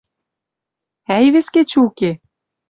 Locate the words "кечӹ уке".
1.53-2.11